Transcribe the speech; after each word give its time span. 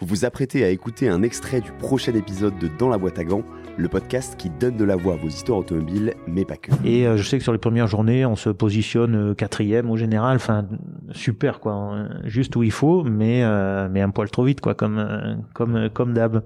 Vous 0.00 0.06
vous 0.06 0.24
apprêtez 0.24 0.62
à 0.62 0.68
écouter 0.68 1.08
un 1.08 1.22
extrait 1.22 1.60
du 1.60 1.72
prochain 1.72 2.14
épisode 2.14 2.56
de 2.60 2.68
Dans 2.68 2.88
la 2.88 2.98
boîte 2.98 3.18
à 3.18 3.24
gants, 3.24 3.42
le 3.78 3.88
podcast 3.88 4.34
qui 4.36 4.50
donne 4.50 4.76
de 4.76 4.84
la 4.84 4.96
voix 4.96 5.14
à 5.14 5.16
vos 5.16 5.28
histoires 5.28 5.60
automobiles, 5.60 6.14
mais 6.26 6.44
pas 6.44 6.56
que. 6.56 6.72
Et 6.84 7.06
euh, 7.06 7.16
je 7.16 7.22
sais 7.22 7.38
que 7.38 7.44
sur 7.44 7.52
les 7.52 7.58
premières 7.58 7.86
journées, 7.86 8.26
on 8.26 8.34
se 8.34 8.50
positionne 8.50 9.14
euh, 9.14 9.34
quatrième 9.34 9.88
au 9.88 9.96
général. 9.96 10.36
Enfin, 10.36 10.66
super 11.12 11.60
quoi, 11.60 11.94
juste 12.24 12.56
où 12.56 12.64
il 12.64 12.72
faut, 12.72 13.04
mais 13.04 13.44
euh, 13.44 13.88
mais 13.90 14.02
un 14.02 14.10
poil 14.10 14.30
trop 14.30 14.42
vite 14.42 14.60
quoi, 14.60 14.74
comme 14.74 15.44
comme 15.54 15.88
comme 15.90 16.12
d'hab. 16.12 16.42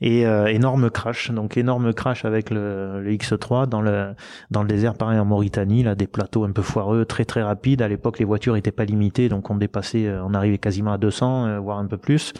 Et 0.00 0.20
énorme 0.20 0.90
crash, 0.90 1.32
donc 1.32 1.56
énorme 1.56 1.92
crash 1.92 2.24
avec 2.24 2.50
le, 2.50 3.02
le, 3.02 3.10
X3 3.10 3.66
dans 3.66 3.82
le 3.82 4.14
dans 4.48 4.62
le 4.62 4.68
désert, 4.68 4.94
pareil 4.94 5.18
en 5.18 5.24
Mauritanie, 5.24 5.82
là 5.82 5.96
des 5.96 6.06
plateaux 6.06 6.44
un 6.44 6.52
peu 6.52 6.62
foireux, 6.62 7.04
très 7.04 7.24
très 7.24 7.42
rapides. 7.42 7.82
À 7.82 7.88
l'époque, 7.88 8.20
les 8.20 8.24
voitures 8.24 8.54
étaient 8.54 8.70
pas 8.70 8.84
limitées, 8.84 9.28
donc 9.28 9.50
on 9.50 9.56
dépassait, 9.56 10.08
on 10.22 10.34
arrivait 10.34 10.58
quasiment 10.58 10.92
à 10.92 10.98
200, 10.98 11.60
voire 11.62 11.78
un 11.78 11.86
peu 11.86 11.96
plus 11.96 12.32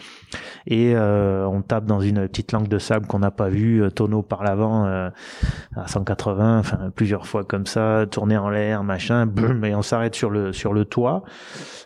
et 0.67 0.95
on 0.95 1.61
tape 1.61 1.85
dans 1.85 1.99
une 1.99 2.29
petite 2.29 2.53
langue 2.53 2.69
de 2.69 2.77
sable 2.77 3.07
qu'on 3.07 3.19
n'a 3.19 3.31
pas 3.31 3.49
vue, 3.49 3.83
tonneau 3.93 4.18
par 4.21 4.43
l'avant 4.43 4.85
euh, 4.85 5.09
à 5.75 5.87
180, 5.87 6.59
enfin 6.59 6.91
plusieurs 6.95 7.27
fois 7.27 7.43
comme 7.43 7.65
ça, 7.65 8.05
tourner 8.09 8.37
en 8.37 8.49
l'air, 8.49 8.83
machin, 8.83 9.25
boum, 9.25 9.63
et 9.65 9.75
on 9.75 9.81
s'arrête 9.81 10.15
sur 10.15 10.29
le 10.29 10.53
sur 10.53 10.73
le 10.73 10.85
toit. 10.85 11.23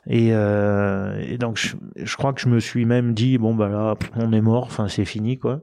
Et, 0.06 0.30
et 0.30 1.38
donc 1.38 1.58
je, 1.96 2.18
crois 2.18 2.34
que 2.34 2.42
je 2.42 2.50
me 2.50 2.60
suis 2.60 2.84
même 2.84 3.14
dit 3.14 3.38
bon 3.38 3.56
bah 3.56 3.70
là 3.70 3.96
on 4.16 4.34
est 4.34 4.42
mort, 4.42 4.66
enfin 4.66 4.90
c'est 4.90 5.06
fini 5.06 5.40
quoi. 5.40 5.62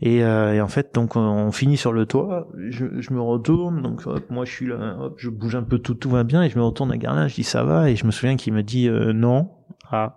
Et, 0.00 0.18
et, 0.18 0.60
en 0.60 0.68
fait 0.68 0.94
donc 0.94 1.16
on, 1.16 1.50
finit 1.50 1.76
sur 1.76 1.92
le 1.92 2.06
toit, 2.06 2.46
je, 2.70 2.86
je 3.00 3.12
me 3.12 3.20
retourne 3.20 3.82
donc 3.82 4.06
hop, 4.06 4.30
moi 4.30 4.44
je 4.44 4.52
suis 4.52 4.66
là, 4.68 4.96
hop, 5.00 5.14
je 5.16 5.30
bouge 5.30 5.56
un 5.56 5.64
peu 5.64 5.80
tout 5.80 5.94
tout 5.94 6.10
va 6.10 6.22
bien 6.22 6.44
et 6.44 6.48
je 6.48 6.56
me 6.56 6.62
retourne 6.62 6.92
à 6.92 6.96
Garlin, 6.96 7.26
je 7.26 7.34
dis 7.34 7.42
ça 7.42 7.64
va 7.64 7.90
et 7.90 7.96
je 7.96 8.06
me 8.06 8.12
souviens 8.12 8.36
qu'il 8.36 8.52
me 8.52 8.62
dit 8.62 8.88
non 8.88 9.50
ah 9.90 10.16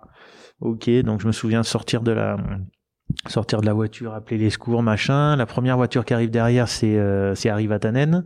Ok, 0.62 0.90
donc 1.04 1.22
je 1.22 1.28
me 1.28 1.32
souviens 1.34 1.64
sortir 1.64 2.02
de 2.02 2.12
la 2.12 2.38
sortir 3.28 3.62
de 3.62 3.66
la 3.66 3.74
voiture, 3.74 4.14
appeler 4.14 4.38
les 4.38 4.50
secours, 4.50 4.84
machin. 4.84 5.36
La 5.36 5.46
première 5.46 5.78
voiture 5.78 6.06
qui 6.06 6.14
arrive 6.14 6.32
derrière, 6.32 6.68
c'est 6.68 6.98
euh, 6.98 7.36
c'est 7.36 7.50
Arrivatanen. 7.50 8.24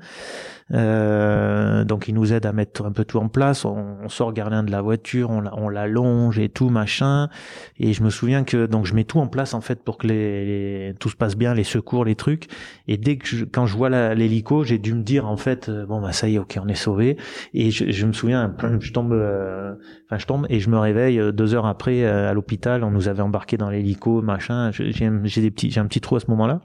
Euh, 1.70 1.84
donc 1.84 2.08
il 2.08 2.16
nous 2.16 2.34
aide 2.34 2.46
à 2.46 2.52
mettre 2.52 2.86
un 2.86 2.92
peu 2.92 3.06
tout 3.06 3.18
en 3.18 3.30
place. 3.30 3.66
On, 3.66 4.10
sort 4.10 4.34
Garlin 4.34 4.64
de 4.64 4.72
la 4.72 4.82
voiture, 4.82 5.30
on, 5.30 5.44
on 5.54 5.70
l'allonge 5.70 6.40
et 6.40 6.50
tout 6.50 6.70
machin. 6.70 7.30
Et 7.78 7.94
je 7.94 8.04
me 8.04 8.10
souviens 8.10 8.44
que 8.44 8.66
donc 8.66 8.86
je 8.86 8.94
mets 8.94 9.04
tout 9.04 9.20
en 9.20 9.28
place 9.28 9.54
en 9.54 9.62
fait 9.62 9.84
pour 9.84 9.98
que 9.98 10.08
les, 10.08 10.96
tout 11.00 11.10
se 11.10 11.16
passe 11.16 11.36
bien, 11.36 11.54
les 11.54 11.64
secours, 11.64 12.06
les 12.06 12.16
trucs. 12.16 12.48
Et 12.88 12.98
dès 12.98 13.18
que 13.18 13.28
je, 13.28 13.46
quand 13.46 13.66
je 13.66 13.78
vois 13.78 13.90
l'hélico, 13.90 14.64
j'ai 14.64 14.80
dû 14.80 14.94
me 14.94 15.04
dire 15.04 15.28
en 15.28 15.38
fait 15.38 15.70
euh, 15.70 15.86
bon 15.86 16.02
bah 16.02 16.12
ça 16.12 16.28
y 16.28 16.36
est, 16.36 16.40
ok, 16.40 16.58
on 16.64 16.68
est 16.68 16.76
sauvé. 16.76 17.18
Et 17.54 17.72
je, 17.72 17.92
je 17.92 18.06
me 18.06 18.14
souviens, 18.14 18.56
je 18.80 18.92
tombe, 18.92 19.14
euh, 19.14 19.76
enfin 20.06 20.18
je 20.18 20.26
tombe 20.26 20.48
et 20.50 20.60
je 20.60 20.70
me 20.70 20.80
réveille 20.80 21.20
euh, 21.20 21.32
deux 21.32 21.54
heures 21.54 21.68
après 21.68 22.04
à 22.06 22.34
l'hôpital. 22.34 22.84
On 22.84 22.92
nous 22.92 23.08
avait 23.08 23.22
embarqué 23.22 23.58
dans 23.58 23.70
l'hélico, 23.70 24.22
machin. 24.22 24.72
J'ai 24.72 25.42
des 25.42 25.52
petits, 25.52 25.72
j'ai 25.72 25.80
un 25.80 25.86
petit 25.86 26.02
trou 26.02 26.16
à 26.16 26.20
ce 26.20 26.28
moment-là. 26.32 26.62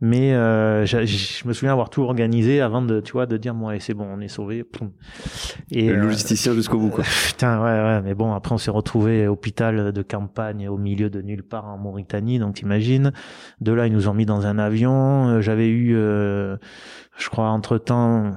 Mais 0.00 0.30
je 0.30 1.48
me 1.48 1.52
souviens 1.52 1.72
avoir 1.72 1.90
tout 1.90 2.02
organisé 2.02 2.60
avant 2.60 2.82
de, 2.82 3.00
tu 3.00 3.12
vois, 3.12 3.26
de 3.26 3.36
dire 3.36 3.54
moi 3.54 3.74
c'est 3.80 3.94
bon 3.94 4.06
on 4.10 4.20
est 4.20 4.28
sauvé 4.28 4.37
et 5.70 5.88
le 5.88 5.98
euh, 5.98 6.02
logisticien 6.02 6.54
jusqu'au 6.54 6.78
bout 6.78 6.90
quoi. 6.90 7.04
Putain 7.26 7.62
ouais 7.62 7.82
ouais 7.82 8.02
mais 8.02 8.14
bon 8.14 8.32
après 8.32 8.54
on 8.54 8.58
s'est 8.58 8.70
retrouvé 8.70 9.26
hôpital 9.26 9.92
de 9.92 10.02
campagne 10.02 10.68
au 10.68 10.76
milieu 10.76 11.10
de 11.10 11.20
nulle 11.20 11.42
part 11.42 11.66
en 11.66 11.78
Mauritanie 11.78 12.38
donc 12.38 12.56
t'imagines. 12.56 13.12
De 13.60 13.72
là 13.72 13.86
ils 13.86 13.92
nous 13.92 14.08
ont 14.08 14.14
mis 14.14 14.26
dans 14.26 14.46
un 14.46 14.58
avion. 14.58 15.28
Euh, 15.28 15.40
j'avais 15.40 15.68
eu 15.68 15.96
euh, 15.96 16.56
je 17.16 17.28
crois 17.28 17.48
entre 17.48 17.78
temps 17.78 18.32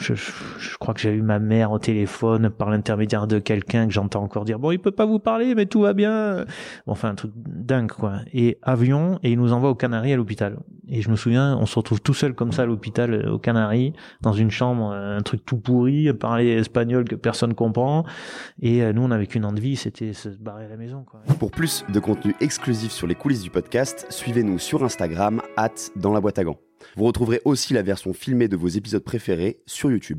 je, 0.00 0.14
je, 0.14 0.76
crois 0.78 0.94
que 0.94 1.00
j'ai 1.00 1.12
eu 1.12 1.22
ma 1.22 1.38
mère 1.38 1.72
au 1.72 1.78
téléphone 1.78 2.50
par 2.50 2.70
l'intermédiaire 2.70 3.26
de 3.26 3.38
quelqu'un 3.38 3.86
que 3.86 3.92
j'entends 3.92 4.22
encore 4.22 4.44
dire 4.44 4.58
bon 4.58 4.70
il 4.70 4.78
peut 4.78 4.90
pas 4.90 5.04
vous 5.04 5.18
parler 5.18 5.54
mais 5.54 5.66
tout 5.66 5.82
va 5.82 5.92
bien. 5.92 6.46
Bon, 6.86 6.92
enfin 6.92 7.10
un 7.10 7.14
truc 7.14 7.32
dingue 7.36 7.90
quoi. 7.90 8.16
Et 8.32 8.58
avion 8.62 9.18
et 9.22 9.32
il 9.32 9.38
nous 9.38 9.52
envoie 9.52 9.70
aux 9.70 9.74
Canaries 9.74 10.12
à 10.12 10.16
l'hôpital. 10.16 10.58
Et 10.88 11.02
je 11.02 11.10
me 11.10 11.16
souviens 11.16 11.56
on 11.60 11.66
se 11.66 11.78
retrouve 11.78 12.00
tout 12.00 12.14
seul 12.14 12.34
comme 12.34 12.52
ça 12.52 12.62
à 12.62 12.66
l'hôpital 12.66 13.14
euh, 13.14 13.32
aux 13.32 13.38
Canaries 13.38 13.92
dans 14.22 14.32
une 14.32 14.50
chambre 14.50 14.92
euh, 14.92 15.18
un 15.18 15.22
truc 15.22 15.44
tout 15.44 15.58
pourri 15.58 16.12
parler 16.14 16.48
espagnol 16.48 17.04
que 17.04 17.14
personne 17.14 17.54
comprend. 17.54 18.04
Et 18.62 18.82
euh, 18.82 18.92
nous 18.92 19.02
on 19.02 19.10
avait 19.10 19.26
qu'une 19.26 19.44
envie 19.44 19.76
c'était 19.76 20.12
se 20.12 20.30
barrer 20.30 20.64
à 20.64 20.68
la 20.68 20.76
maison 20.76 21.04
quoi. 21.04 21.20
pour 21.38 21.50
plus 21.50 21.84
de 21.92 22.00
contenu 22.00 22.34
exclusif 22.40 22.90
sur 22.90 23.06
les 23.06 23.14
coulisses 23.14 23.42
du 23.42 23.50
podcast 23.50 24.06
suivez-nous 24.08 24.58
sur 24.58 24.82
Instagram 24.82 25.42
at 25.56 25.70
dans 25.96 26.12
la 26.12 26.20
boîte 26.20 26.38
à 26.38 26.44
gants 26.44 26.69
vous 26.96 27.04
retrouverez 27.04 27.40
aussi 27.44 27.74
la 27.74 27.82
version 27.82 28.12
filmée 28.12 28.48
de 28.48 28.56
vos 28.56 28.68
épisodes 28.68 29.04
préférés 29.04 29.60
sur 29.66 29.90
YouTube. 29.90 30.18